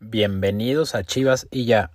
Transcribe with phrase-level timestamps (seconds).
[0.00, 1.90] Bienvenidos a Chivas y ya.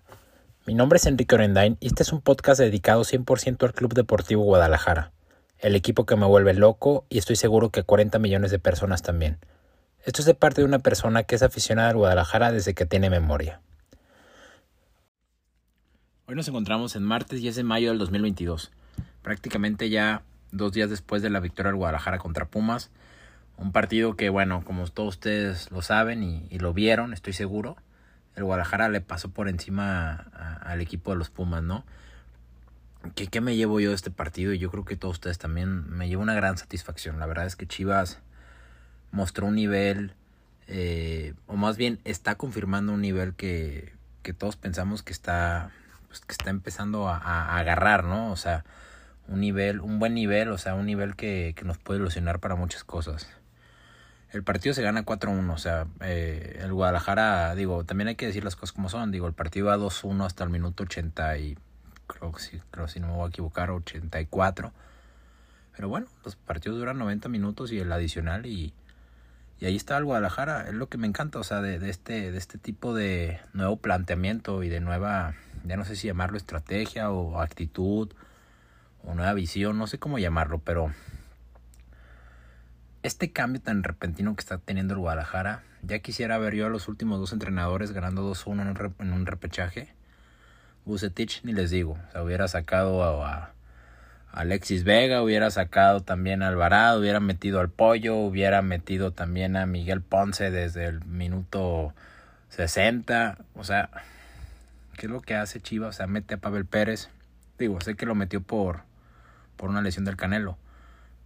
[0.67, 4.43] Mi nombre es Enrique Orendain y este es un podcast dedicado 100% al Club Deportivo
[4.43, 5.13] Guadalajara,
[5.59, 9.37] el equipo que me vuelve loco y estoy seguro que 40 millones de personas también.
[10.03, 13.09] Esto es de parte de una persona que es aficionada al Guadalajara desde que tiene
[13.09, 13.61] memoria.
[16.27, 18.73] Hoy nos encontramos en martes 10 de mayo del 2022,
[19.21, 22.91] prácticamente ya dos días después de la victoria del Guadalajara contra Pumas.
[23.55, 27.77] Un partido que, bueno, como todos ustedes lo saben y, y lo vieron, estoy seguro,
[28.35, 30.15] el Guadalajara le pasó por encima
[30.63, 31.85] al equipo de los Pumas, ¿no?
[33.15, 34.53] ¿Qué, ¿Qué, me llevo yo de este partido?
[34.53, 37.19] Y yo creo que todos ustedes también me llevo una gran satisfacción.
[37.19, 38.19] La verdad es que Chivas
[39.11, 40.13] mostró un nivel,
[40.67, 45.71] eh, o más bien está confirmando un nivel que, que todos pensamos que está,
[46.07, 48.31] pues, que está empezando a, a, agarrar, ¿no?
[48.31, 48.63] O sea,
[49.27, 52.55] un nivel, un buen nivel, o sea, un nivel que, que nos puede ilusionar para
[52.55, 53.29] muchas cosas
[54.33, 58.43] el partido se gana 4-1, o sea, eh, el Guadalajara, digo, también hay que decir
[58.43, 61.55] las cosas como son, digo, el partido va 2-1 hasta el minuto 80 y
[62.07, 64.73] creo que sí, creo si no me voy a equivocar, 84.
[65.75, 68.73] Pero bueno, los partidos duran 90 minutos y el adicional y,
[69.59, 72.31] y ahí está el Guadalajara, es lo que me encanta, o sea, de, de, este,
[72.31, 77.11] de este tipo de nuevo planteamiento y de nueva, ya no sé si llamarlo estrategia
[77.11, 78.11] o actitud
[79.03, 80.91] o nueva visión, no sé cómo llamarlo, pero
[83.03, 86.87] este cambio tan repentino que está teniendo el Guadalajara, ya quisiera ver yo a los
[86.87, 89.93] últimos dos entrenadores ganando 2-1 en, un repechaje.
[90.85, 93.51] Bucetich ni les digo, o sea, hubiera sacado a, a,
[94.31, 99.65] Alexis Vega, hubiera sacado también a Alvarado, hubiera metido al Pollo, hubiera metido también a
[99.65, 101.93] Miguel Ponce desde el minuto
[102.49, 103.89] 60, o sea,
[104.97, 105.89] ¿qué es lo que hace Chivas?
[105.89, 107.09] O sea, mete a Pavel Pérez,
[107.59, 108.81] digo, sé que lo metió por,
[109.55, 110.57] por una lesión del Canelo,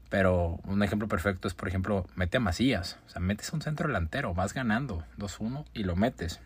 [0.09, 2.97] pero un ejemplo perfecto es, por ejemplo, mete a Macías.
[3.07, 6.39] O sea, metes a un centro delantero, vas ganando 2-1 y lo metes.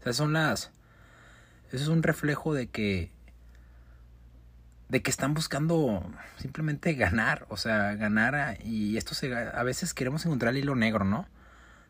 [0.00, 0.70] O sea, son las...
[1.70, 3.10] Eso es un reflejo de que...
[4.88, 6.04] De que están buscando
[6.36, 7.46] simplemente ganar.
[7.48, 8.58] O sea, ganar.
[8.64, 9.34] y esto se...
[9.34, 11.28] A veces queremos encontrar el hilo negro, ¿no?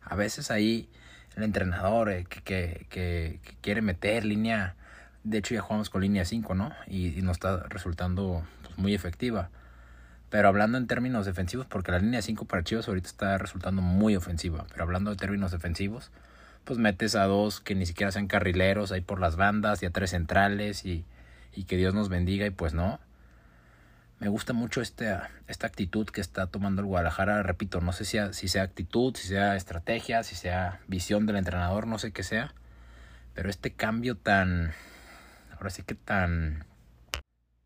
[0.03, 0.91] A veces ahí
[1.37, 4.77] el entrenador eh, que, que, que, que, quiere meter línea...
[5.25, 6.73] De hecho ya jugamos con línea 5, ¿no?
[6.89, 9.49] Y, y nos está resultando pues, muy efectiva.
[10.33, 14.17] Pero hablando en términos defensivos, porque la línea 5 para Chivas ahorita está resultando muy
[14.17, 14.65] ofensiva.
[14.71, 16.11] Pero hablando de términos defensivos,
[16.65, 19.91] pues metes a dos que ni siquiera sean carrileros ahí por las bandas y a
[19.91, 21.05] tres centrales y,
[21.55, 22.99] y que Dios nos bendiga y pues no.
[24.21, 27.43] Me gusta mucho esta, esta actitud que está tomando el Guadalajara.
[27.43, 31.37] Repito, no sé si sea, si sea actitud, si sea estrategia, si sea visión del
[31.37, 32.55] entrenador, no sé qué sea.
[33.35, 34.73] Pero este cambio tan,
[35.59, 36.65] ahora sí que tan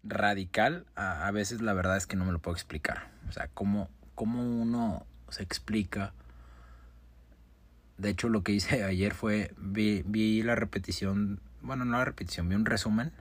[0.09, 3.11] radical, a, a, veces la verdad es que no me lo puedo explicar.
[3.29, 6.13] O sea, cómo, cómo uno se explica.
[7.99, 12.49] De hecho, lo que hice ayer fue, vi, vi la repetición, bueno, no la repetición,
[12.49, 13.13] vi un resumen,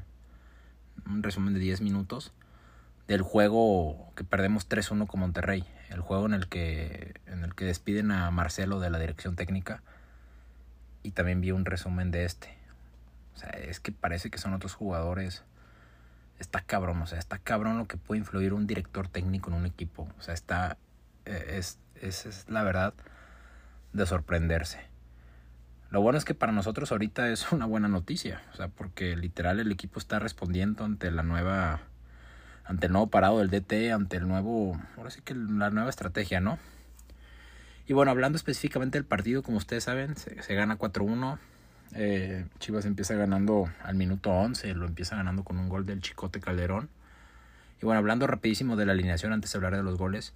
[1.06, 2.34] un resumen de 10 minutos
[3.08, 5.66] del juego que perdemos 3-1 con Monterrey.
[5.90, 9.84] El juego en el, que, en el que despiden a Marcelo de la dirección técnica.
[11.04, 12.58] Y también vi un resumen de este.
[13.36, 15.44] O sea, es que parece que son otros jugadores
[16.40, 19.66] está cabrón, o sea, está cabrón lo que puede influir un director técnico en un
[19.66, 20.08] equipo.
[20.18, 20.78] O sea, está,
[21.26, 22.94] eh, es, es, es la verdad
[23.94, 24.80] de sorprenderse.
[25.90, 29.60] Lo bueno es que para nosotros ahorita es una buena noticia, o sea, porque literal
[29.60, 31.82] el equipo está respondiendo ante la nueva,
[32.66, 36.42] ante el nuevo parado del DT, ante el nuevo, ahora sí que la nueva estrategia,
[36.42, 36.60] ¿no?
[37.88, 41.38] Y bueno, hablando específicamente del partido, como ustedes saben, se, se gana 4-1.
[41.94, 46.40] Eh, Chivas empieza ganando al minuto 11, lo empieza ganando con un gol del Chicote
[46.40, 46.90] Calderón.
[47.82, 50.34] Y bueno, hablando rapidísimo de la alineación antes de hablar de los goles,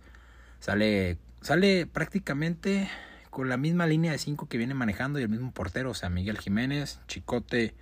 [0.60, 2.90] sale, sale prácticamente
[3.30, 6.10] con la misma línea de 5 que viene manejando y el mismo portero, o sea,
[6.10, 7.74] Miguel Jiménez, Chicote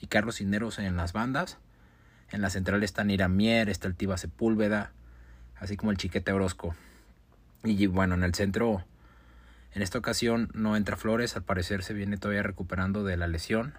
[0.00, 1.58] y Carlos Cineros en las bandas.
[2.30, 4.92] En la central están Iramier, está el Tiba Sepúlveda,
[5.56, 6.74] así como el Chiquete Orozco.
[7.62, 8.84] Y bueno, en el centro
[9.74, 13.74] en esta ocasión no entra Flores, al parecer se viene todavía recuperando de la lesión.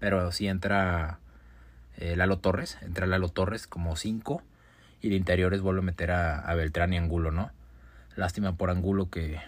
[0.00, 1.20] Pero sí entra
[1.96, 4.42] eh, Lalo Torres, entra Lalo Torres como 5.
[5.00, 7.52] Y de interiores vuelve a meter a, Beltrán y Angulo, ¿no?
[8.16, 9.40] Lástima por Angulo que,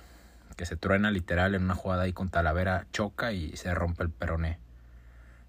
[0.55, 4.11] que se truena literal en una jugada ahí con Talavera, choca y se rompe el
[4.11, 4.59] peroné.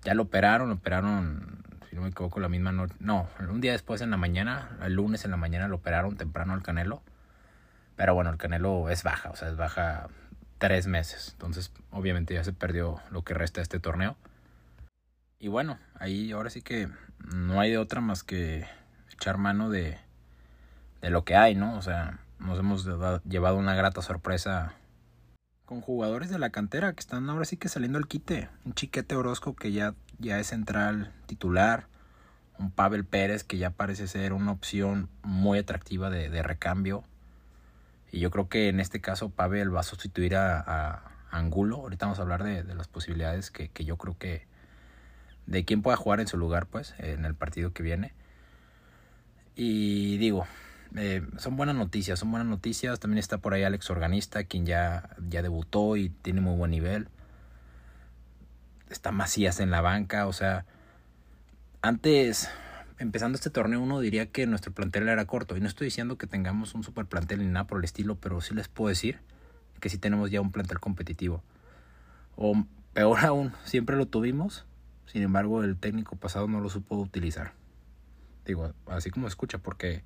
[0.04, 2.96] Ya lo operaron, lo operaron, si no me equivoco, la misma noche.
[3.00, 6.54] No, un día después en la mañana, el lunes en la mañana lo operaron temprano
[6.54, 7.04] al Canelo
[7.98, 10.08] pero bueno, el Canelo es baja, o sea, es baja
[10.58, 11.32] tres meses.
[11.34, 14.16] Entonces, obviamente ya se perdió lo que resta de este torneo.
[15.40, 16.88] Y bueno, ahí ahora sí que
[17.20, 18.66] no hay de otra más que
[19.12, 19.98] echar mano de,
[21.02, 21.78] de lo que hay, ¿no?
[21.78, 22.88] O sea, nos hemos
[23.26, 24.74] llevado una grata sorpresa
[25.68, 28.50] con jugadores de la cantera que están ahora sí que saliendo al quite.
[28.64, 31.88] Un Chiquete Orozco que ya, ya es central titular.
[32.58, 37.04] Un Pavel Pérez que ya parece ser una opción muy atractiva de, recambio.
[38.12, 41.78] Y yo creo que en este caso Pavel va a sustituir a, Angulo.
[41.78, 44.48] Ahorita vamos a hablar de, las posibilidades que, yo creo que...
[45.46, 48.14] De quién pueda jugar en su lugar, pues, en el partido que viene.
[49.56, 50.46] Y digo,
[50.96, 53.00] eh, son buenas noticias, son buenas noticias.
[53.00, 57.08] También está por ahí Alex Organista, quien ya, ya debutó y tiene muy buen nivel.
[58.90, 60.66] Está Macías en la banca, o sea,
[61.82, 62.50] antes,
[63.00, 65.58] empezando este torneo, uno diría que nuestro plantel era corto.
[65.58, 68.42] Y no estoy diciendo que tengamos un super plantel ni nada por el estilo, pero
[68.42, 69.20] sí les puedo decir
[69.80, 71.44] que sí tenemos ya un plantel competitivo.
[72.36, 74.66] O peor aún, siempre lo tuvimos,
[75.06, 77.54] sin embargo el técnico pasado no lo supo utilizar.
[78.46, 80.04] Digo, así como escucha, porque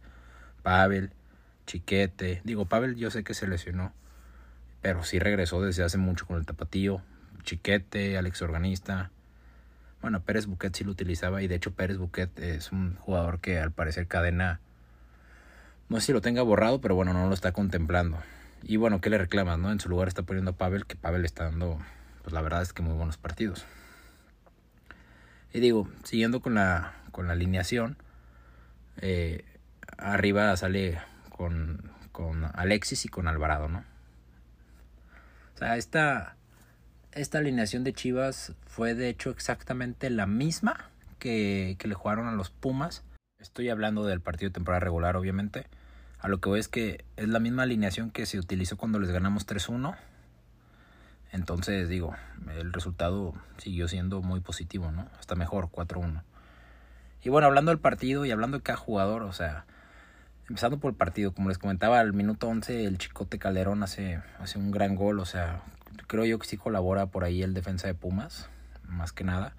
[0.63, 1.11] Pavel,
[1.67, 2.41] Chiquete.
[2.43, 3.93] Digo, Pavel yo sé que se lesionó,
[4.81, 7.01] pero sí regresó desde hace mucho con el tapatío.
[7.43, 9.11] Chiquete, Alex Organista.
[10.01, 13.59] Bueno, Pérez Buquet sí lo utilizaba y de hecho Pérez Buquet es un jugador que
[13.59, 14.59] al parecer cadena,
[15.89, 18.17] no sé si lo tenga borrado, pero bueno, no lo está contemplando.
[18.63, 19.59] Y bueno, ¿qué le reclamas?
[19.59, 19.71] No?
[19.71, 21.79] En su lugar está poniendo a Pavel, que Pavel está dando,
[22.23, 23.65] pues la verdad es que muy buenos partidos.
[25.53, 27.97] Y digo, siguiendo con la, con la alineación,
[28.97, 29.45] eh,
[29.97, 30.99] arriba sale
[31.29, 33.83] con, con Alexis y con Alvarado, ¿no?
[35.55, 36.35] O sea, esta,
[37.13, 42.33] esta alineación de Chivas fue de hecho exactamente la misma que, que le jugaron a
[42.33, 43.03] los Pumas.
[43.39, 45.67] Estoy hablando del partido de temporada regular, obviamente.
[46.19, 49.09] A lo que voy es que es la misma alineación que se utilizó cuando les
[49.09, 49.95] ganamos 3-1.
[51.31, 52.15] Entonces, digo,
[52.55, 55.07] el resultado siguió siendo muy positivo, ¿no?
[55.19, 56.21] Hasta mejor, 4-1.
[57.23, 59.65] Y bueno, hablando del partido y hablando de cada jugador, o sea,
[60.51, 64.59] empezando por el partido, como les comentaba, al minuto 11 el Chicote Calderón hace, hace
[64.59, 65.61] un gran gol, o sea,
[66.07, 68.49] creo yo que sí colabora por ahí el defensa de Pumas,
[68.85, 69.55] más que nada.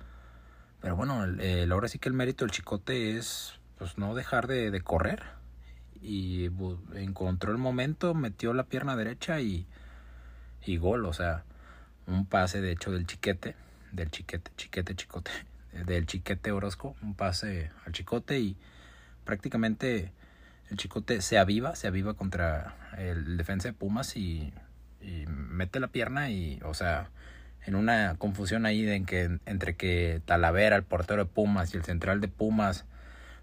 [0.82, 4.78] Pero bueno, el, ahora sí que el mérito del Chicote es pues no dejar de,
[4.82, 5.22] correr.
[6.02, 6.50] Y
[6.94, 9.66] encontró el momento, metió la pierna derecha y,
[10.62, 11.44] y gol, o sea,
[12.06, 13.56] un pase de hecho del Chiquete,
[13.92, 15.30] del Chiquete, Chiquete, Chicote,
[15.86, 18.58] del Chiquete Orozco, un pase al Chicote y
[19.24, 20.12] prácticamente
[20.72, 24.52] el Chicote se aviva, se aviva contra el defensa de Pumas y,
[25.26, 27.10] mete la pierna y, o sea,
[27.66, 31.84] en una confusión ahí en que, entre que Talavera, el portero de Pumas y el
[31.84, 32.86] central de Pumas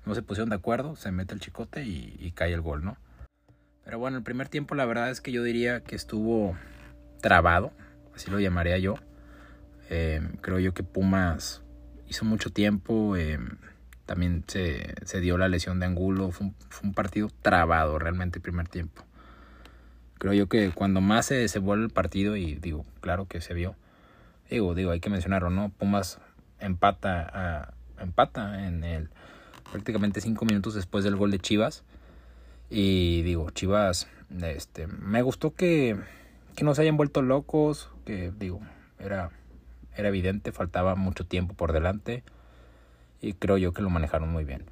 [0.06, 2.98] no se pusieron de acuerdo, se mete el Chicote y, cae el gol, ¿no?
[3.86, 6.58] Pero bueno, el primer tiempo la verdad es que yo diría que estuvo
[7.22, 7.74] trabado,
[8.16, 8.96] así lo llamaría yo.
[9.90, 11.62] Eh, creo yo que Pumas
[12.08, 13.18] hizo mucho tiempo.
[13.18, 13.38] Eh,
[14.10, 16.32] también se, se dio la lesión de Angulo.
[16.32, 16.48] Fue
[16.84, 19.04] un, partido trabado realmente el primer tiempo.
[20.18, 23.54] Creo yo que cuando más se, se vuelve el partido, y digo, claro que se
[23.54, 23.76] vio,
[24.50, 25.70] digo, digo, hay que mencionarlo, ¿no?
[25.70, 26.20] Pumas
[26.60, 29.10] empata, a, empata en el
[29.72, 31.84] prácticamente cinco minutos después del gol de Chivas.
[32.68, 34.08] Y digo, Chivas,
[34.42, 35.98] este, me gustó que,
[36.56, 38.60] que no se hayan vuelto locos, que digo,
[38.98, 39.30] era,
[39.96, 42.24] era evidente, faltaba mucho tiempo por delante
[43.22, 44.66] y creo yo que lo manejaron muy bien.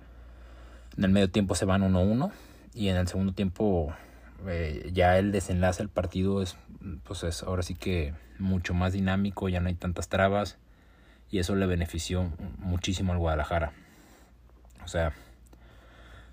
[0.98, 2.32] En el medio tiempo se van 1-1
[2.74, 3.94] y en el segundo tiempo
[4.48, 6.58] eh, ya el desenlace del partido es,
[7.04, 10.58] pues es ahora sí que mucho más dinámico, ya no hay tantas trabas
[11.30, 13.74] y eso le benefició muchísimo al Guadalajara.
[14.84, 15.14] O sea,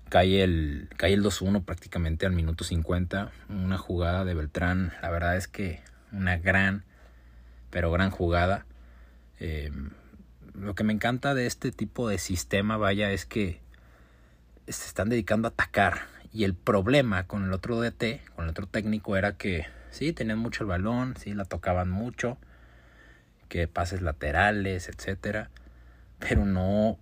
[0.09, 5.35] cae el, cae el 2-1 prácticamente al minuto 50, una jugada de Beltrán, la verdad
[5.35, 6.83] es que una gran,
[7.69, 8.65] pero gran jugada.
[9.39, 9.71] Eh,
[10.59, 13.59] lo que me encanta de este tipo de sistema, vaya, es que
[14.67, 16.07] se están dedicando a atacar.
[16.33, 20.39] Y el problema con el otro DT, con el otro técnico, era que sí, tenían
[20.39, 22.37] mucho el balón, sí, la tocaban mucho,
[23.47, 25.49] que pases laterales, etcétera,
[26.19, 26.97] pero no,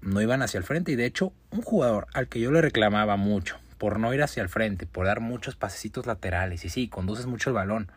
[0.00, 0.92] no iban hacia el frente.
[0.92, 4.42] Y de hecho, un jugador al que yo le reclamaba mucho por no ir hacia
[4.42, 7.90] el frente, por dar muchos pasecitos laterales, y sí, conduces mucho el balón,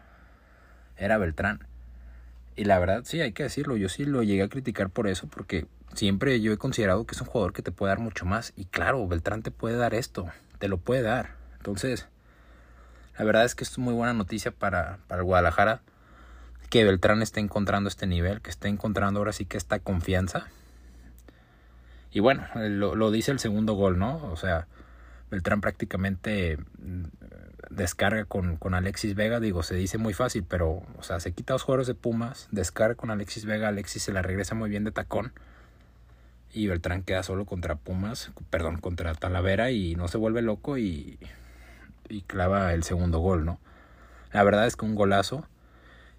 [0.95, 1.65] era Beltrán.
[2.55, 5.27] Y la verdad, sí, hay que decirlo, yo sí lo llegué a criticar por eso,
[5.27, 8.53] porque siempre yo he considerado que es un jugador que te puede dar mucho más.
[8.55, 10.27] Y claro, Beltrán te puede dar esto,
[10.59, 11.35] te lo puede dar.
[11.57, 12.07] Entonces,
[13.17, 15.81] la verdad es que es muy buena noticia para, para el Guadalajara,
[16.69, 20.47] que Beltrán esté encontrando este nivel, que esté encontrando ahora sí que esta confianza.
[22.11, 24.17] Y bueno, lo, lo dice el segundo gol, ¿no?
[24.31, 24.67] O sea,
[25.31, 26.59] Beltrán prácticamente
[27.69, 31.53] descarga con, con, Alexis Vega, digo, se dice muy fácil, pero, o sea, se quita
[31.53, 34.91] los jugadores de Pumas, descarga con Alexis Vega, Alexis se la regresa muy bien de
[34.91, 35.31] tacón
[36.53, 41.17] y Beltrán queda solo contra Pumas, perdón, contra Talavera y no se vuelve loco y,
[42.09, 43.59] y clava el segundo gol, ¿no?
[44.33, 45.47] La verdad es que un golazo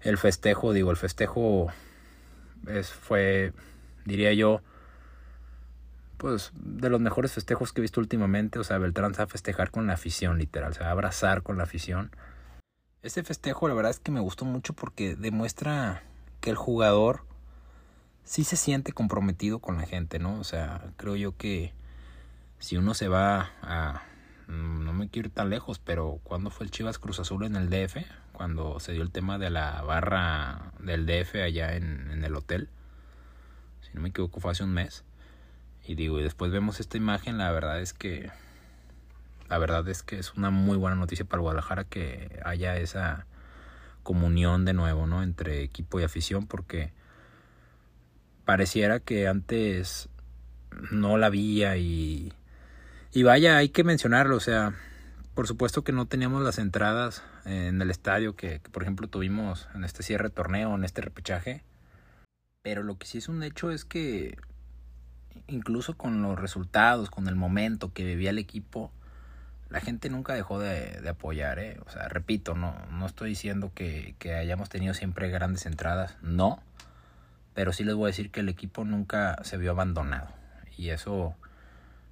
[0.03, 1.67] el festejo, digo, el festejo
[2.67, 3.53] es, fue,
[4.05, 4.61] diría yo,
[6.23, 8.59] pues de los mejores festejos que he visto últimamente.
[8.59, 12.11] O sea, Beltrán a festejar con la afición, literal, o sea, abrazar con la afición.
[13.01, 16.03] Este festejo, la verdad es que me gustó mucho porque demuestra
[16.39, 17.25] que el jugador
[18.23, 20.39] sí se siente comprometido con la gente, ¿no?
[20.39, 21.73] O sea, creo yo que
[22.59, 24.03] si uno se va a
[24.47, 27.55] Mm, no me quiero ir tan lejos, pero cuando fue el Chivas Cruz Azul en
[27.55, 27.97] el DF?
[28.33, 32.69] Cuando se dio el tema de la barra del DF allá en, el hotel.
[33.81, 35.03] Si no me equivoco fue hace un mes.
[35.85, 38.31] Y digo, y después vemos esta imagen, la verdad es que
[39.49, 43.25] la verdad es que es una muy buena noticia para Guadalajara que haya esa
[44.01, 45.21] comunión de nuevo, ¿no?
[45.21, 46.91] Entre equipo y afición, porque
[48.45, 50.09] pareciera que antes
[50.91, 52.33] no la había y
[53.15, 54.73] y vaya, hay que mencionarlo, o sea,
[55.35, 59.83] por supuesto que no teníamos las entradas en el estadio que, por ejemplo tuvimos en
[59.83, 61.63] este cierre de torneo, en este repechaje.
[62.63, 64.37] Pero lo que sí es un hecho es que
[65.47, 68.91] incluso con los resultados, con el momento que vivía el equipo,
[69.69, 71.79] la gente nunca dejó de, apoyar, ¿eh?
[71.85, 76.61] O sea, repito, no, no estoy diciendo que, hayamos tenido siempre grandes entradas, no.
[77.55, 80.27] Pero sí les voy a decir que el equipo nunca se vio abandonado.
[80.77, 81.35] Y eso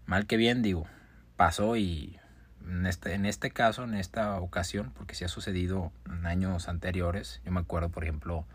[0.06, 0.88] mal que bien digo,
[1.36, 2.20] pasó y
[2.68, 7.42] en este, en este caso, en esta ocasión, porque sí ha sucedido en años anteriores,
[7.46, 8.46] yo me acuerdo, por ejemplo,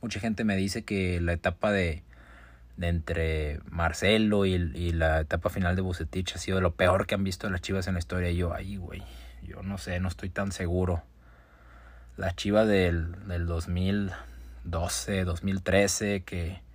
[0.00, 2.02] mucha gente me dice que la etapa de,
[2.76, 7.14] de entre Marcelo y, y, la etapa final de Bucetich ha sido lo peor que
[7.14, 8.30] han visto las Chivas en la historia.
[8.30, 9.02] Y yo, ay, güey,
[9.42, 11.02] yo no sé, no estoy tan seguro.
[12.16, 16.66] La Chivas del, del 2012, 2013, que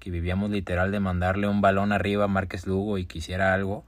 [0.00, 3.84] que vivíamos literal de mandarle un balón arriba a Márquez Lugo y quisiera algo.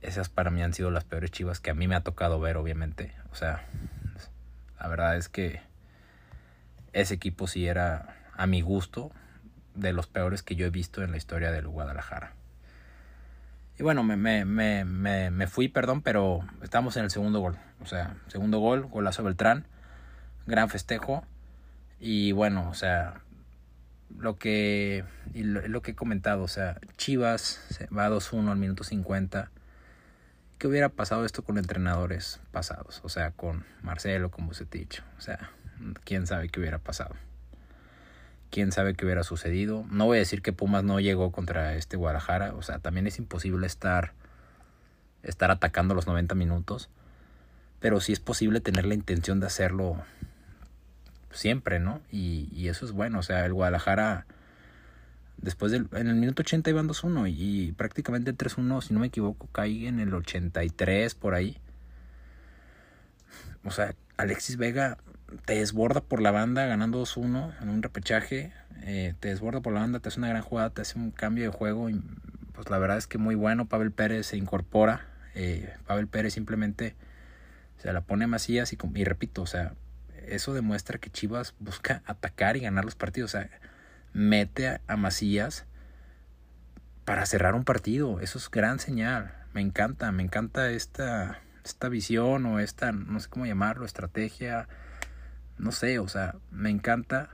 [0.00, 2.56] Esas para mí han sido las peores chivas que a mí me ha tocado ver,
[2.56, 3.12] obviamente.
[3.30, 3.64] O sea,
[4.80, 5.60] la verdad es que
[6.92, 9.12] ese equipo sí era, a mi gusto,
[9.76, 12.32] de los peores que yo he visto en la historia del Guadalajara.
[13.78, 17.58] Y bueno, me, me, me, me, fui, perdón, pero estamos en el segundo gol.
[17.80, 19.66] O sea, segundo gol, golazo Beltrán,
[20.46, 21.24] gran festejo.
[22.00, 23.20] Y bueno, o sea,
[24.18, 25.04] lo que,
[25.34, 27.60] y lo, que he comentado, o sea, Chivas
[27.96, 29.50] va a 2-1 al minuto 50.
[30.58, 33.02] ¿Qué hubiera pasado esto con entrenadores pasados?
[33.04, 35.02] O sea, con Marcelo, se ha dicho.
[35.18, 35.50] O sea,
[36.04, 37.14] quién sabe qué hubiera pasado.
[38.56, 39.84] Quién sabe qué hubiera sucedido.
[39.90, 42.54] No voy a decir que Pumas no llegó contra este Guadalajara.
[42.54, 44.14] O sea, también es imposible estar,
[45.22, 46.88] estar atacando los 90 minutos.
[47.80, 50.02] Pero sí es posible tener la intención de hacerlo
[51.30, 52.00] siempre, ¿no?
[52.10, 54.24] Y, y eso es bueno, o sea, el Guadalajara
[55.36, 59.08] después del en el minuto 80 iban 2-1 y, prácticamente el 3-1, si no me
[59.08, 61.58] equivoco, cae en el 83 por ahí.
[63.64, 64.96] O sea, Alexis Vega
[65.44, 68.52] te desborda por la banda ganando 2-1 en un repechaje,
[68.82, 71.44] eh, te desborda por la banda, te hace una gran jugada, te hace un cambio
[71.44, 72.00] de juego y
[72.52, 76.94] pues la verdad es que muy bueno, Pavel Pérez se incorpora, eh, Pavel Pérez simplemente
[77.78, 79.74] se la pone a Macías y, repito, o sea,
[80.26, 83.34] eso demuestra que Chivas busca atacar y ganar los partidos.
[83.34, 83.50] O sea,
[84.12, 85.66] mete a Macías
[87.04, 88.20] para cerrar un partido.
[88.20, 89.34] Eso es gran señal.
[89.52, 94.68] Me encanta, me encanta esta, esta visión o esta, no sé cómo llamarlo, estrategia.
[95.58, 97.30] No sé, o sea, me encanta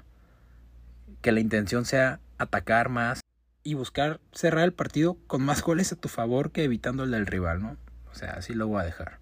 [1.21, 3.21] que la intención sea atacar más
[3.65, 7.27] y buscar cerrar el partido con más goles a tu favor que evitando el del
[7.27, 7.77] rival, ¿no?
[8.11, 9.19] O sea, así lo voy a dejar.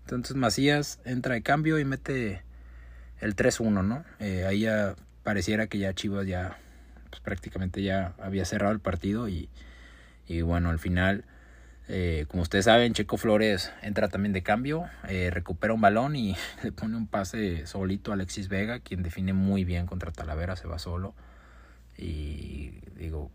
[0.00, 2.42] Entonces Macías entra de cambio y mete
[3.20, 4.04] el 3-1, ¿no?
[4.18, 6.58] Eh, ahí ya pareciera que ya Chivas ya
[7.10, 9.48] pues, prácticamente ya había cerrado el partido y,
[10.26, 11.24] y bueno, al final,
[11.86, 16.34] eh, como ustedes saben, Checo Flores entra también de cambio, eh, recupera un balón y
[16.62, 20.66] le pone un pase solito a Alexis Vega, quien define muy bien contra Talavera, se
[20.66, 21.14] va solo.
[21.96, 23.30] Y digo,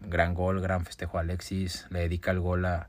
[0.00, 2.88] gran gol, gran festejo a Alexis, le dedica el gol a...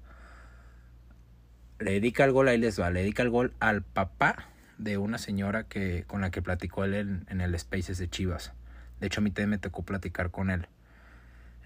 [1.79, 5.17] Le dedica el gol, ahí les va, le dedica el gol al papá de una
[5.17, 8.53] señora que con la que platicó él en, el Spaces de Chivas.
[8.99, 10.67] De hecho, a mí también me tocó platicar con él.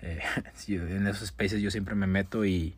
[0.02, 0.22] Eh,
[0.70, 2.76] en esos Spaces yo siempre me meto y,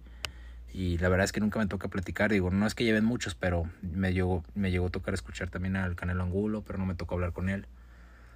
[0.73, 2.31] y la verdad es que nunca me toca platicar.
[2.31, 5.75] Digo, no es que lleven muchos, pero me llegó, me llegó a tocar escuchar también
[5.75, 7.67] al Canelo Angulo, pero no me tocó hablar con él.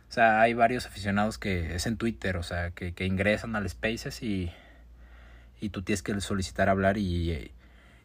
[0.09, 3.69] O sea, hay varios aficionados que es en Twitter, o sea, que, que ingresan al
[3.69, 4.51] Spaces y,
[5.61, 7.53] y tú tienes que solicitar hablar y,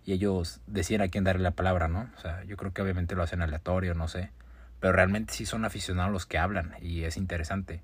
[0.05, 2.09] y ellos decían a quién darle la palabra, ¿no?
[2.17, 4.31] O sea, yo creo que obviamente lo hacen aleatorio, no sé.
[4.79, 7.81] Pero realmente sí son aficionados los que hablan y es interesante.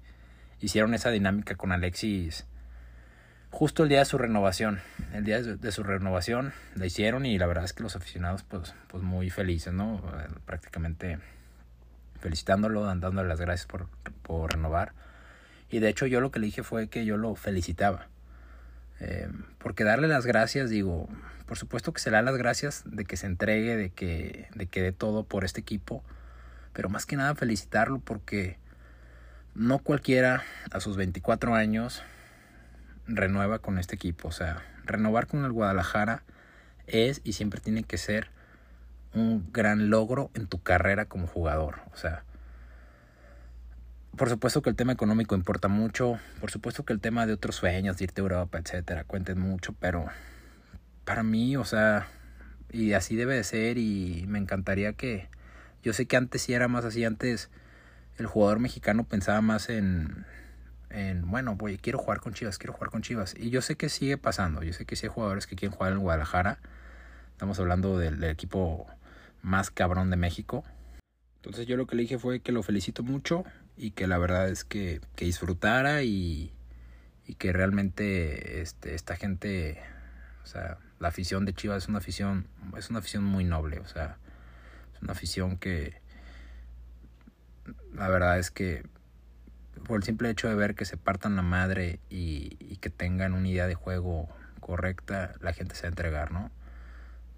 [0.60, 2.46] Hicieron esa dinámica con Alexis
[3.52, 4.80] justo el día de su renovación.
[5.12, 8.74] El día de su renovación la hicieron y la verdad es que los aficionados pues,
[8.88, 10.02] pues muy felices, ¿no?
[10.46, 11.18] Prácticamente
[12.18, 13.88] felicitándolo, dándole las gracias por,
[14.22, 14.92] por renovar.
[15.70, 18.08] Y de hecho yo lo que le dije fue que yo lo felicitaba.
[19.00, 19.28] Eh,
[19.58, 21.08] porque darle las gracias, digo,
[21.46, 24.66] por supuesto que se le da las gracias de que se entregue, de que, de
[24.66, 26.02] que dé todo por este equipo.
[26.72, 28.56] Pero más que nada felicitarlo porque
[29.54, 32.02] no cualquiera a sus 24 años
[33.06, 34.28] renueva con este equipo.
[34.28, 36.22] O sea, renovar con el Guadalajara
[36.86, 38.30] es y siempre tiene que ser
[39.14, 41.80] un gran logro en tu carrera como jugador.
[41.92, 42.24] O sea,
[44.16, 47.56] por supuesto que el tema económico importa mucho, por supuesto que el tema de otros
[47.56, 50.06] sueños, de irte a Europa, etcétera, cuenten mucho, pero
[51.04, 52.08] para mí, o sea,
[52.70, 55.28] y así debe de ser y me encantaría que
[55.82, 57.50] yo sé que antes sí era más así, antes
[58.18, 60.26] el jugador mexicano pensaba más en
[60.92, 63.34] en, bueno, voy, quiero jugar con Chivas, quiero jugar con Chivas.
[63.36, 65.92] Y yo sé que sigue pasando, yo sé que sí hay jugadores que quieren jugar
[65.92, 66.58] en Guadalajara.
[67.32, 68.86] Estamos hablando del equipo
[69.42, 70.64] más cabrón de México.
[71.36, 73.44] Entonces yo lo que le dije fue que lo felicito mucho
[73.76, 76.52] y que la verdad es que, que disfrutara y,
[77.26, 79.80] y que realmente este, esta gente,
[80.44, 82.46] o sea, la afición de Chivas es una afición,
[82.76, 84.18] es una afición muy noble, o sea,
[84.94, 86.00] es una afición que
[87.94, 88.84] la verdad es que
[89.82, 93.34] por el simple hecho de ver que se partan la madre y, y que tengan
[93.34, 94.28] una idea de juego
[94.60, 96.50] correcta, la gente se va a entregar, ¿no?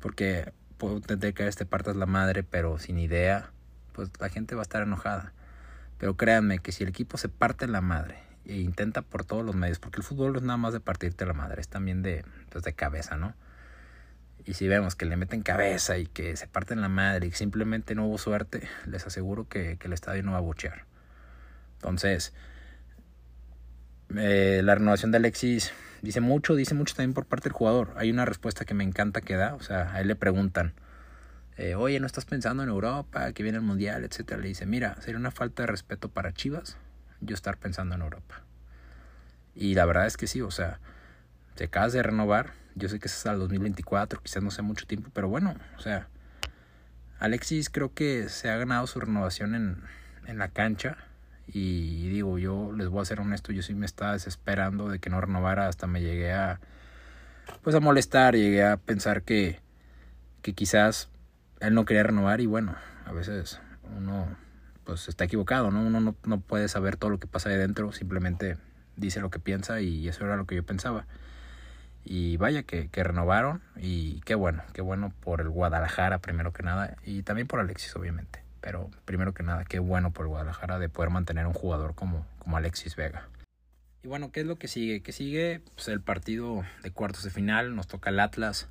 [0.00, 3.50] Porque puedo entender que te partas la madre, pero sin idea,
[3.92, 5.32] pues la gente va a estar enojada.
[5.98, 9.54] Pero créanme que si el equipo se parte la madre e intenta por todos los
[9.54, 12.62] medios, porque el fútbol es nada más de partirte la madre, es también de, pues,
[12.64, 13.34] de cabeza, ¿no?
[14.44, 17.94] Y si vemos que le meten cabeza y que se parten la madre y simplemente
[17.94, 20.84] no hubo suerte, les aseguro que, que el estadio no va a buchear.
[21.84, 22.32] Entonces,
[24.16, 27.92] eh, la renovación de Alexis dice mucho, dice mucho también por parte del jugador.
[27.96, 30.72] Hay una respuesta que me encanta que da, o sea, a él le preguntan,
[31.58, 34.40] eh, oye, ¿no estás pensando en Europa, que viene el Mundial, etcétera?
[34.40, 36.78] Le dice, mira, sería una falta de respeto para Chivas
[37.20, 38.42] yo estar pensando en Europa.
[39.54, 40.80] Y la verdad es que sí, o sea,
[41.54, 44.86] se acabas de renovar, yo sé que es hasta el 2024, quizás no sea mucho
[44.86, 46.08] tiempo, pero bueno, o sea,
[47.18, 49.82] Alexis creo que se ha ganado su renovación en,
[50.26, 50.96] en la cancha.
[51.46, 55.10] Y digo, yo les voy a ser honesto, yo sí me estaba desesperando de que
[55.10, 56.60] no renovara, hasta me llegué a
[57.62, 59.60] pues a molestar, llegué a pensar que,
[60.42, 61.08] que quizás
[61.60, 63.60] él no quería renovar y bueno, a veces
[63.96, 64.28] uno
[64.84, 65.80] pues está equivocado, ¿no?
[65.80, 68.58] Uno no, no puede saber todo lo que pasa ahí dentro, simplemente
[68.96, 71.06] dice lo que piensa y eso era lo que yo pensaba.
[72.04, 76.62] Y vaya que, que renovaron y qué bueno, qué bueno por el Guadalajara primero que
[76.62, 78.43] nada y también por Alexis obviamente.
[78.64, 82.56] Pero primero que nada, qué bueno por Guadalajara de poder mantener un jugador como, como
[82.56, 83.28] Alexis Vega.
[84.02, 85.02] Y bueno, ¿qué es lo que sigue?
[85.02, 85.60] ¿Qué sigue?
[85.74, 88.70] Pues el partido de cuartos de final, nos toca el Atlas.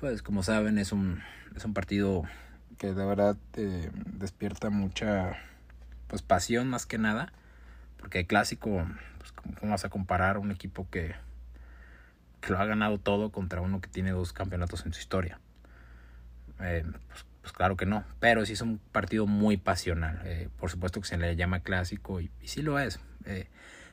[0.00, 1.22] Pues como saben, es un,
[1.54, 2.22] es un partido
[2.78, 5.36] que de verdad eh, despierta mucha
[6.06, 7.30] pues pasión más que nada.
[7.98, 8.86] Porque clásico,
[9.18, 11.14] pues ¿cómo vas a comparar un equipo que,
[12.40, 15.40] que lo ha ganado todo contra uno que tiene dos campeonatos en su historia?
[16.60, 20.18] Eh, pues, pues, claro que no, pero sí es un partido muy pasional.
[20.24, 23.00] Eh, por supuesto que se le llama clásico y, sí lo es.
[23.26, 23.48] Eh,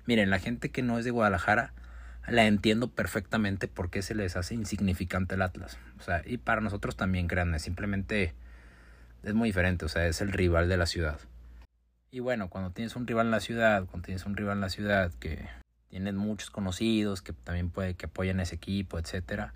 [0.05, 1.73] miren, la gente que no es de Guadalajara
[2.29, 5.79] la entiendo perfectamente porque se les hace insignificante el Atlas.
[5.99, 8.33] O sea, y para nosotros también, créanme, simplemente
[9.21, 9.83] es muy diferente.
[9.83, 11.19] O sea, es el rival de la ciudad.
[12.09, 14.69] Y bueno, cuando tienes un rival en la ciudad, cuando tienes un rival en la
[14.69, 15.45] ciudad que
[15.89, 19.53] tienes muchos conocidos que también puede que apoyen ese equipo, etcétera,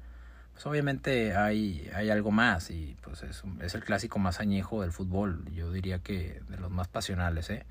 [0.56, 4.94] pues obviamente hay, hay algo más y pues es, es el clásico más añejo del
[4.94, 5.46] fútbol.
[5.54, 7.66] Yo diría que de los más pasionales, ¿eh?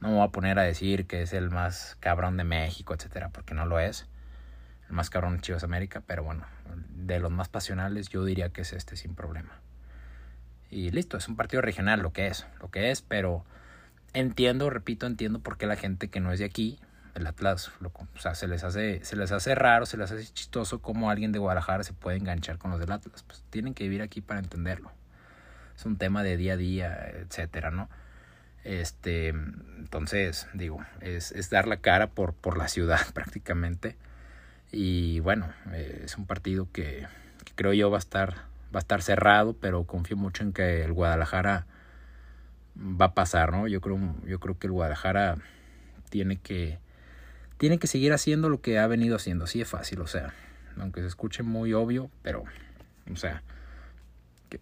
[0.00, 3.30] No me voy a poner a decir que es el más cabrón de México, etcétera,
[3.30, 4.06] porque no lo es
[4.90, 6.44] el más cabrón de Chivas América, pero bueno,
[6.90, 9.60] de los más pasionales yo diría que es este sin problema.
[10.68, 13.44] Y listo, es un partido regional lo que es, lo que es, pero
[14.12, 16.78] entiendo, repito, entiendo por qué la gente que no es de aquí,
[17.14, 20.24] el Atlas, lo, o sea, se les hace se les hace raro, se les hace
[20.32, 23.84] chistoso cómo alguien de Guadalajara se puede enganchar con los del Atlas, pues tienen que
[23.84, 24.92] vivir aquí para entenderlo.
[25.76, 27.88] Es un tema de día a día, etcétera, ¿no?
[28.64, 33.96] Este, entonces, digo, es, dar la cara por, por la ciudad prácticamente
[34.72, 37.06] y bueno, eh, es un partido que,
[37.44, 38.34] que, creo yo va a estar
[38.74, 41.66] va a estar cerrado, pero confío mucho en que el Guadalajara
[42.76, 43.66] va a pasar, ¿no?
[43.66, 45.38] Yo creo yo creo que el Guadalajara
[46.10, 46.78] tiene que
[47.60, 50.32] tiene que seguir haciendo lo que ha venido haciendo, así es fácil, o sea,
[50.78, 52.44] aunque se escuche muy obvio, pero
[53.12, 53.42] o sea,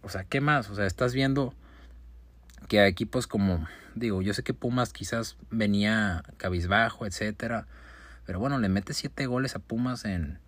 [0.02, 0.68] o sea, ¿qué más?
[0.68, 1.54] O sea, estás viendo
[2.66, 7.68] que a equipos como digo, yo sé que Pumas quizás venía cabizbajo, etcétera,
[8.26, 10.40] pero bueno, le mete siete goles a Pumas en,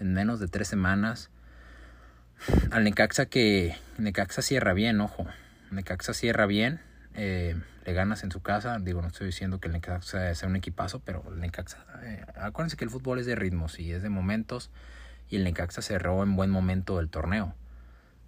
[0.00, 1.30] en menos de tres semanas.
[2.72, 5.26] Al Necaxa que Necaxa cierra bien, ojo.
[5.70, 6.80] Necaxa cierra bien
[7.14, 8.78] eh, le ganas en su casa.
[8.78, 12.76] Digo, no estoy diciendo que el Necaxa sea un equipazo, pero el Necaxa, eh, acuérdense
[12.76, 14.70] que el fútbol es de ritmos y es de momentos.
[15.28, 17.54] Y el Necaxa cerró en buen momento el torneo.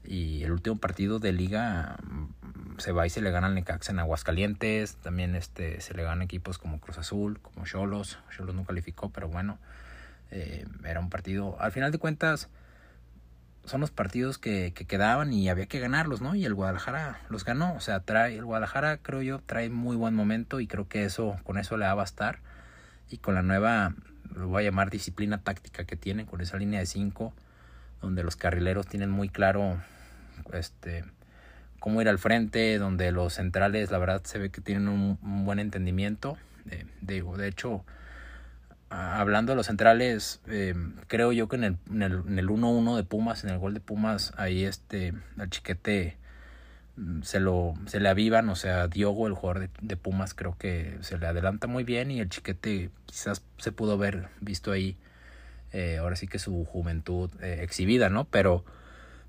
[0.05, 3.93] Y el último partido de liga mm, se va y se le gana al Necaxa
[3.93, 4.97] en Aguascalientes.
[4.97, 8.19] También este, se le gana equipos como Cruz Azul, como Cholos.
[8.35, 9.59] Cholos no calificó, pero bueno,
[10.31, 11.61] eh, era un partido.
[11.61, 12.49] Al final de cuentas,
[13.67, 16.35] son los partidos que, que, quedaban y había que ganarlos, ¿no?
[16.35, 17.75] Y el Guadalajara los ganó.
[17.75, 21.37] O sea, trae, el Guadalajara, creo yo, trae muy buen momento y creo que eso,
[21.45, 22.39] con eso le va a bastar.
[23.11, 23.95] Y con la nueva,
[24.35, 27.33] lo voy a llamar disciplina táctica que tiene, con esa línea de 5,
[28.01, 29.79] donde los carrileros tienen muy claro
[30.53, 31.05] este
[31.79, 35.59] cómo ir al frente, donde los centrales, la verdad, se ve que tienen un, buen
[35.59, 36.37] entendimiento.
[37.01, 37.85] Digo, de hecho,
[38.91, 40.75] hablando de los centrales, eh,
[41.09, 44.33] creo yo que en el, en el, 1-1 de Pumas, en el gol de Pumas,
[44.37, 46.17] ahí este, al chiquete
[46.97, 50.99] mm, se lo se le avivan, o sea, Diogo, el jugador de, Pumas, creo que
[51.01, 54.97] se le adelanta muy bien y el chiquete quizás se pudo haber visto ahí,
[55.73, 58.25] eh, ahora sí que su juventud eh, exhibida, ¿no?
[58.27, 58.65] Pero,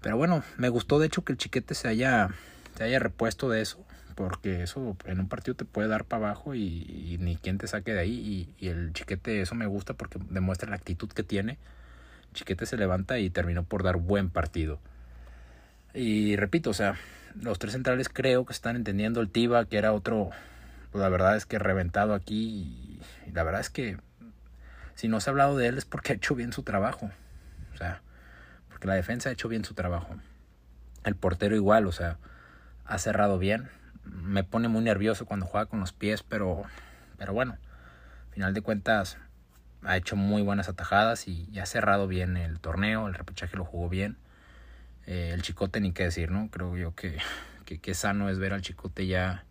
[0.01, 2.29] pero bueno, me gustó de hecho que el chiquete se haya,
[2.77, 6.55] se haya repuesto de eso porque eso en un partido te puede dar para abajo
[6.55, 8.49] y, ni quien te saque de ahí.
[8.59, 11.59] Y, el chiquete, eso me gusta porque demuestra la actitud que tiene.
[12.33, 14.79] Chiquete se levanta y terminó por dar buen partido.
[15.93, 16.95] Y repito, o sea,
[17.39, 20.31] los tres centrales creo que están entendiendo el Tiba, que era otro,
[20.91, 22.99] pues la verdad es que reventado aquí.
[23.27, 23.97] Y, la verdad es que
[24.95, 27.11] si no se ha hablado de él es porque ha hecho bien su trabajo.
[27.75, 28.01] O sea,
[28.69, 30.15] porque la defensa ha hecho bien su trabajo.
[31.03, 32.17] El portero igual, o sea,
[32.83, 33.69] ha cerrado bien
[34.11, 36.63] me pone muy nervioso cuando juega con los pies, pero,
[37.17, 37.57] pero bueno,
[38.27, 39.17] al final de cuentas
[39.83, 43.89] ha hecho muy buenas atajadas y, ha cerrado bien el torneo, el repechaje lo jugó
[43.89, 44.17] bien.
[45.05, 46.49] Eh, el chicote ni qué decir, ¿no?
[46.49, 47.17] Creo yo que,
[47.65, 49.45] que, sano es ver al chicote ya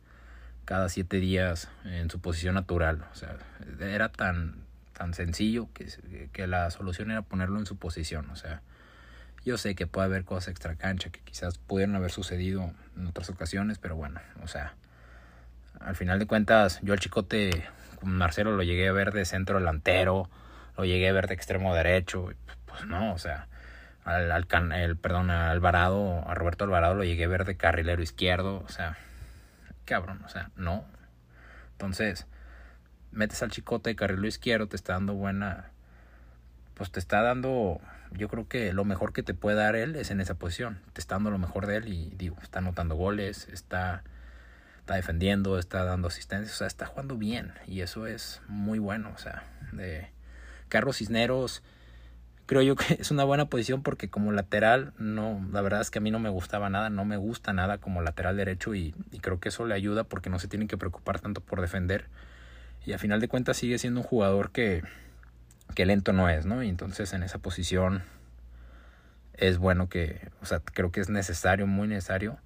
[0.67, 3.05] cada siete días en su posición natural.
[3.13, 3.37] O sea,
[3.81, 4.57] era tan,
[4.93, 8.29] tan sencillo que, que la solución era ponerlo en su posición.
[8.31, 8.61] O sea,
[9.47, 13.31] yo sé que puede haber cosas extra cancha que quizás pudieron haber sucedido en otras
[13.31, 14.75] ocasiones, pero bueno, o sea,
[15.79, 17.65] al final de cuentas, yo al chicote
[18.01, 20.29] con Marcelo lo llegué a ver de centro delantero,
[20.77, 22.33] lo llegué a ver de extremo derecho,
[22.67, 23.47] pues no, o sea,
[24.05, 24.33] al,
[24.73, 28.69] el, perdón, a Alvarado, a Roberto Alvarado lo llegué a ver de carrilero izquierdo, o
[28.69, 28.99] sea,
[29.85, 30.85] cabrón, o sea, no.
[31.71, 32.27] Entonces,
[33.13, 35.71] metes al chicote de carrilero izquierdo, te está dando buena,
[36.75, 37.81] pues te está dando
[38.13, 40.79] yo creo que lo mejor que te puede dar él es en esa posición.
[40.93, 44.03] Te está dando lo mejor de él y digo, está anotando goles, está,
[44.79, 49.13] está defendiendo, está dando asistencia, o sea, está jugando bien y eso es muy bueno.
[49.15, 50.11] O sea, de
[50.69, 51.63] Carlos Cisneros,
[52.47, 55.99] creo yo que es una buena posición porque como lateral, no, la verdad es que
[55.99, 59.21] a mí no me gustaba nada, no me gusta nada como lateral derecho y, y
[59.21, 62.07] creo que eso le ayuda porque no se tiene que preocupar tanto por defender.
[62.85, 64.85] Y a final de cuentas sigue siendo un jugador que,
[65.75, 66.63] que lento no es, ¿no?
[66.63, 68.03] Y entonces en esa posición
[69.35, 72.39] es bueno que, o sea, creo que es necesario, muy necesario,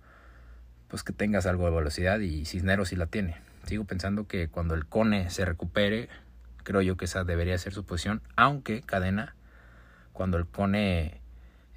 [0.89, 3.37] pues que tengas algo de velocidad y Cisneros sí la tiene.
[3.65, 6.09] Sigo pensando que cuando el Cone se recupere,
[6.65, 9.37] creo yo que esa debería ser su posición, aunque Cadena,
[10.13, 11.21] cuando el Cone,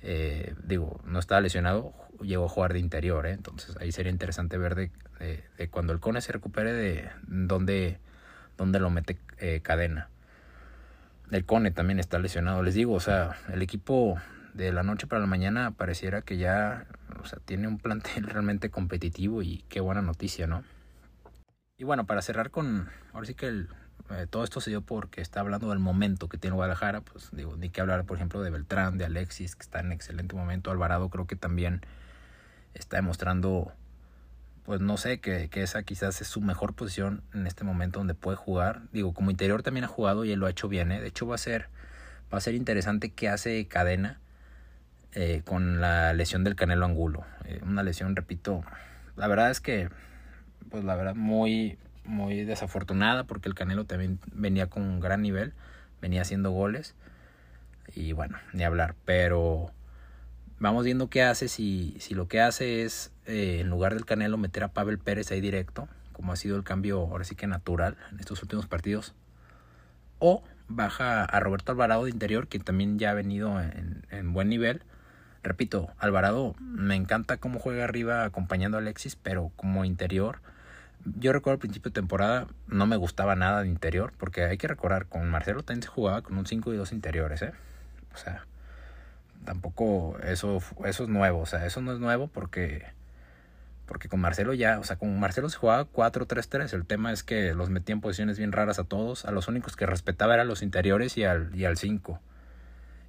[0.01, 3.31] eh, digo, no estaba lesionado, llegó a jugar de interior, ¿eh?
[3.31, 4.91] entonces ahí sería interesante ver de,
[5.69, 7.99] cuando el Cone se recupere de dónde,
[8.57, 10.09] dónde lo mete eh, Cadena.
[11.33, 12.61] El Cone también está lesionado.
[12.61, 14.17] Les digo, o sea, el equipo
[14.53, 16.85] de la noche para la mañana pareciera que ya,
[17.21, 20.63] o sea, tiene un plantel realmente competitivo y qué buena noticia, ¿no?
[21.77, 23.65] Y bueno, para cerrar con, ahora sí que
[24.11, 27.55] eh, todo esto se dio porque está hablando del momento que tiene Guadalajara, pues digo,
[27.57, 31.09] ni que hablar, por ejemplo, de Beltrán, de Alexis, que está en excelente momento, Alvarado
[31.09, 31.81] creo que también
[32.75, 33.73] está demostrando
[34.65, 38.13] pues no sé, que, que, esa quizás es su mejor posición en este momento donde
[38.13, 38.81] puede jugar.
[38.91, 41.01] Digo, como interior también ha jugado y él lo ha hecho bien, ¿eh?
[41.01, 41.67] De hecho va a ser,
[42.33, 44.19] va a ser interesante qué hace Cadena
[45.13, 47.25] eh, con la lesión del Canelo Angulo.
[47.45, 48.63] Eh, una lesión, repito,
[49.15, 49.89] la verdad es que,
[50.69, 55.53] pues la verdad, muy, muy desafortunada porque el Canelo también venía con un gran nivel,
[56.01, 56.95] venía haciendo goles
[57.95, 59.71] y bueno, ni hablar, pero
[60.63, 64.37] vamos viendo qué hace, si, si lo que hace es eh, en lugar del Canelo
[64.37, 67.97] meter a Pavel Pérez ahí directo, como ha sido el cambio ahora sí que natural
[68.11, 69.13] en estos últimos partidos,
[70.19, 74.47] o baja a Roberto Alvarado de interior, que también ya ha venido en, en buen
[74.47, 74.83] nivel.
[75.43, 80.39] Repito, Alvarado me encanta cómo juega arriba acompañando a Alexis, pero como interior,
[81.03, 84.69] yo recuerdo al principio de temporada no me gustaba nada de interior, porque hay que
[84.69, 87.51] recordar, con Marcelo se jugaba con un 5 y 2 interiores, ¿eh?
[88.13, 88.45] O sea,
[89.43, 92.85] tampoco eso, eso es nuevo, o sea, eso no es nuevo porque
[93.85, 96.73] Porque con Marcelo ya, o sea, con Marcelo se jugaba 4-3-3.
[96.73, 99.25] El tema es que los metía en posiciones bien raras a todos.
[99.25, 102.19] A los únicos que respetaba eran los interiores y al 5.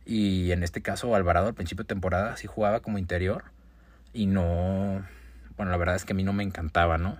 [0.04, 3.44] Y, y en este caso, Alvarado al principio de temporada sí jugaba como interior.
[4.12, 5.06] Y no.
[5.56, 7.18] Bueno, la verdad es que a mí no me encantaba, ¿no?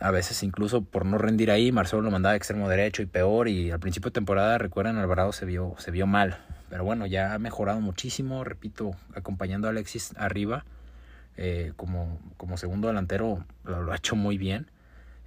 [0.00, 3.48] A veces incluso por no rendir ahí, Marcelo lo mandaba de extremo derecho y peor.
[3.48, 6.38] Y al principio de temporada, recuerdan, Alvarado se vio, se vio mal.
[6.72, 8.44] Pero bueno, ya ha mejorado muchísimo.
[8.44, 10.64] Repito, acompañando a Alexis arriba
[11.36, 14.70] eh, como, como segundo delantero lo, ha hecho muy bien.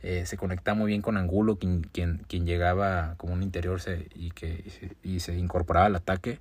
[0.02, 3.80] Eh, se conecta muy bien con Angulo, quien, quien, quien llegaba como un interior
[4.16, 4.64] y que
[5.04, 6.40] y se incorporaba al ataque.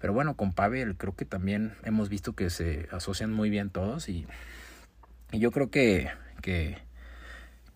[0.00, 4.08] Pero bueno, con Pavel creo que también hemos visto que se asocian muy bien todos
[4.08, 4.26] y,
[5.30, 6.08] y yo creo que,
[6.40, 6.78] que,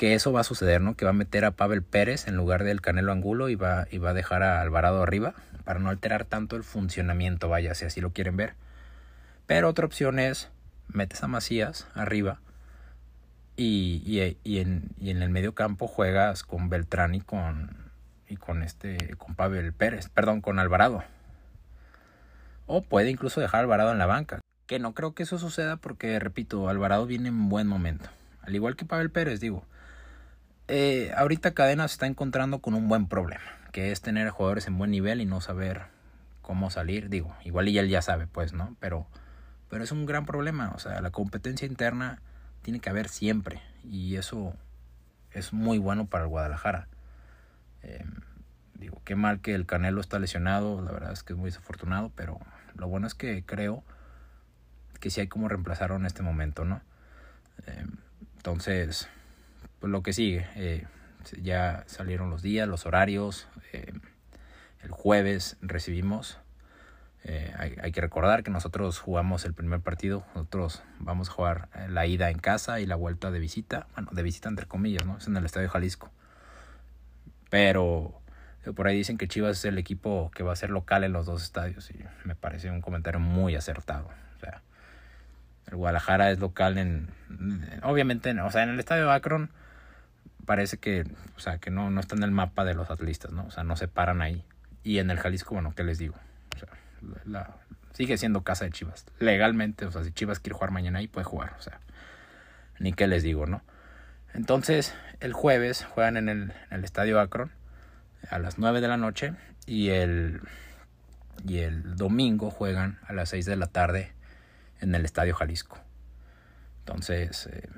[0.03, 0.97] que, eso va a suceder, ¿no?
[0.97, 3.99] Que va a meter a Pavel Pérez en lugar del Canelo Angulo y va, y
[3.99, 8.01] va a dejar a Alvarado arriba para no alterar tanto el funcionamiento, vaya, si así
[8.01, 8.55] lo quieren ver.
[9.47, 10.51] Pero otra opción es
[10.89, 12.41] metes a Macías arriba
[13.57, 17.77] y, y, en, y en el medio campo juegas con Beltrán y con,
[18.29, 21.05] y con, este, con Pavel Pérez, perdón, con Alvarado.
[22.67, 24.41] O puede incluso dejar a Alvarado en la banca.
[24.67, 28.09] Que no creo que eso suceda porque, repito, Alvarado viene en buen momento.
[28.41, 29.65] Al igual que Pavel Pérez, digo.
[30.69, 34.79] Eh, ahorita Cadena se está encontrando con un buen problema, que es tener jugadores en
[34.79, 35.83] buen nivel y no saber
[36.41, 37.09] cómo salir.
[37.09, 38.77] Digo, igual y él ya sabe, pues, ¿no?
[38.81, 39.07] Pero
[39.73, 42.21] pero es un gran problema, o sea, la competencia interna
[42.61, 44.55] tiene que haber siempre y eso
[45.31, 46.89] es muy bueno para el Guadalajara.
[47.83, 48.21] Em,
[48.75, 52.13] digo, qué mal que el Canelo está lesionado, la verdad es que es muy desafortunado,
[52.15, 52.39] pero
[52.75, 53.83] lo bueno es que creo
[55.01, 56.83] que sí hay como reemplazarlo en este momento, ¿no?
[57.67, 57.97] Em,
[58.37, 59.09] entonces,
[59.83, 60.87] pues lo que sigue, eh,
[61.43, 64.01] ya salieron los días, los horarios, em,
[64.83, 66.39] el jueves recibimos
[67.25, 71.87] eh, hay, que recordar que nosotros jugamos el primer partido, nosotros vamos a jugar eh,
[71.89, 75.19] la ida en casa y la vuelta de visita, bueno, de visita entre comillas, ¿no?
[75.19, 76.11] Es en el Estadio Jalisco.
[77.49, 78.21] Pero
[78.65, 81.13] eh, por ahí dicen que Chivas es el equipo que va a ser local en
[81.13, 84.09] los dos estadios y me parece un comentario muy acertado.
[84.37, 84.63] O sea,
[85.69, 87.09] el Guadalajara es local en,
[87.85, 89.51] obviamente, o sea, en el Estadio Akron
[90.45, 91.05] parece que,
[91.37, 93.45] o sea, que no, no está en el mapa de los atlistas, ¿no?
[93.47, 94.45] O sea, no se paran ahí.
[94.83, 96.15] Y en el Jalisco, bueno, ¿qué les digo?
[97.25, 97.57] la,
[97.93, 99.07] sigue siendo casa de Chivas.
[99.19, 101.55] Legalmente, o sea, si Chivas quiere jugar mañana ahí, puede jugar.
[101.59, 101.81] O sea,
[102.79, 103.63] ni qué les digo, ¿no?
[104.35, 107.51] Entonces, el jueves juegan en el, Estadio Akron
[108.31, 109.35] a las 9 de la noche
[109.67, 110.41] y el,
[111.47, 114.13] y el domingo juegan a las 6 de la tarde
[114.81, 115.79] en el Estadio Jalisco.
[116.81, 117.69] Entonces, eh,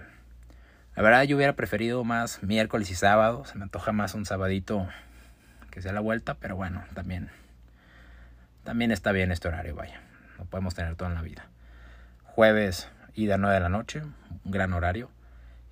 [0.96, 3.44] la verdad yo hubiera preferido más miércoles y sábado.
[3.44, 4.88] Se me antoja más un sabadito
[5.70, 7.30] que sea la vuelta, pero bueno, también
[8.64, 10.00] también está bien este horario, vaya.
[10.38, 11.46] Lo podemos tener toda en la vida.
[12.24, 15.10] Jueves, ida 9 de la noche, un gran horario.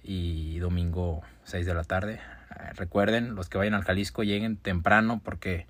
[0.03, 2.15] Y domingo, 6 de la tarde.
[2.15, 5.67] Eh, recuerden, los que vayan al Jalisco lleguen temprano porque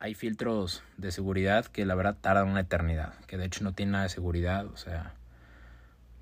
[0.00, 3.14] hay filtros de seguridad que la verdad tardan una eternidad.
[3.26, 4.66] Que de hecho no tienen nada de seguridad.
[4.66, 5.12] O sea,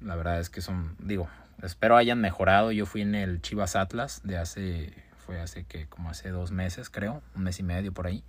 [0.03, 1.29] la verdad es que son, digo,
[1.63, 2.73] espero hayan mejorado.
[2.73, 6.91] Yo fui en el Chivas Atlas de hace, fue hace que como hace dos meses
[6.91, 8.25] creo, un mes y medio por ahí.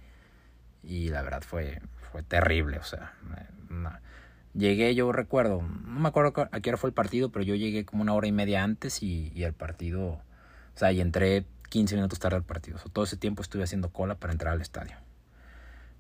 [0.84, 3.13] Y la verdad fue, fue terrible, o sea,
[4.54, 7.86] llegué, yo recuerdo, no me acuerdo a qué hora fue el partido, pero yo llegué
[7.86, 10.22] como una hora y media antes y, y el partido, o
[10.76, 14.32] sea, y entré 15 minutos tarde al partido, todo ese tiempo estuve haciendo cola para
[14.32, 14.96] entrar al estadio.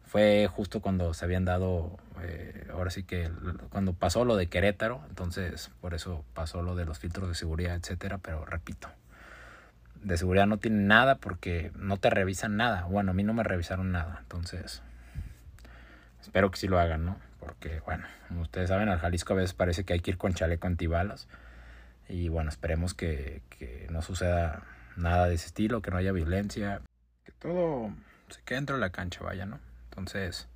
[0.07, 3.29] Fue justo cuando se habían dado, eh, ahora sí que
[3.69, 7.75] cuando pasó lo de Querétaro, entonces por eso pasó lo de los filtros de seguridad,
[7.75, 8.89] etcétera, pero repito,
[10.01, 12.85] de seguridad no tiene nada porque no te revisan nada.
[12.85, 14.81] Bueno, a mí no me revisaron nada, entonces
[16.27, 17.17] Espero que sí lo hagan, ¿no?
[17.39, 20.33] Porque, bueno, como ustedes saben, al Jalisco a veces parece que hay que ir con
[20.33, 21.29] chaleco antibalas.
[22.09, 24.63] Y bueno, esperemos que, que no suceda
[24.97, 26.81] nada de ese estilo, que no haya violencia,
[27.23, 27.93] que todo
[28.27, 29.59] se quede dentro de la cancha, vaya, ¿no?
[29.97, 30.47] Entonces,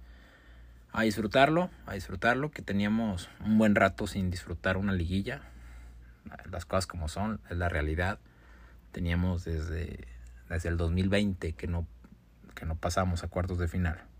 [0.93, 5.41] a disfrutarlo, a disfrutarlo, que teníamos un buen rato sin disfrutar una liguilla.
[6.49, 8.19] Las cosas como son, es la realidad.
[8.91, 10.07] Teníamos desde,
[10.49, 11.87] desde el 2020 que no,
[12.55, 14.11] que no pasamos a cuartos de final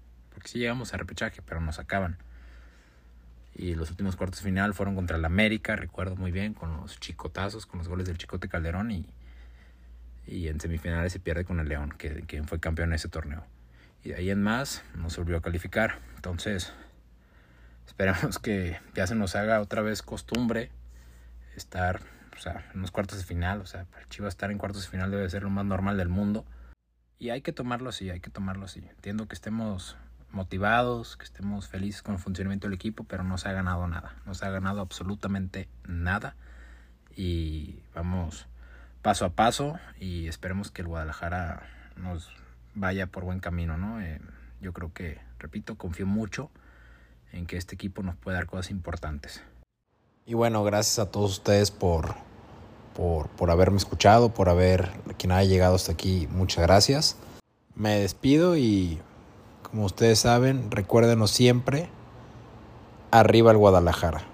[0.42, 2.18] porque sí llegamos a repechaje, pero nos acaban.
[3.54, 7.00] Y los últimos cuartos de final fueron contra el América, recuerdo muy bien, con los
[7.00, 9.06] chicotazos, con los goles del Chicote Calderón y,
[10.26, 13.46] y en semifinales se pierde con el León, que, que fue campeón en ese torneo.
[14.04, 16.00] Y ahí en más nos volvió a calificar.
[16.16, 16.74] Entonces,
[17.86, 20.72] esperamos que ya se nos haga otra vez costumbre
[21.56, 22.02] estar
[22.36, 23.62] o sea, en los cuartos de final.
[23.62, 26.10] O sea, para Chivas estar en cuartos de final debe ser lo más normal del
[26.10, 26.46] mundo.
[27.20, 28.80] Y hay que tomarlo así, hay que tomarlo así.
[28.80, 29.96] Entiendo que estemos
[30.32, 34.16] motivados, que estemos felices con el funcionamiento del equipo, pero no se ha ganado nada,
[34.26, 36.36] no se ha ganado absolutamente nada
[37.16, 38.48] y vamos
[39.02, 41.64] paso a paso y esperemos que el Guadalajara
[41.98, 42.32] nos
[42.74, 44.02] vaya por buen camino, ¿no?
[44.02, 44.20] Eh,
[44.62, 46.50] yo creo que, repito, confío mucho
[47.32, 49.44] en que este equipo nos puede dar cosas importantes.
[50.26, 52.16] Y bueno, gracias a todos ustedes por,
[52.96, 57.18] por, por haberme escuchado, por haber, quien haya llegado hasta aquí, muchas gracias.
[57.76, 59.00] Me despido y
[59.64, 61.90] como ustedes saben, recuérdenos siempre,
[63.10, 64.31] arriba el Guadalajara.